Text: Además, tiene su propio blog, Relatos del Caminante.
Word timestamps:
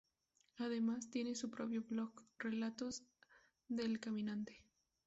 Además, 0.57 1.11
tiene 1.11 1.35
su 1.35 1.51
propio 1.51 1.83
blog, 1.83 2.11
Relatos 2.39 3.03
del 3.67 3.99
Caminante. 3.99 4.65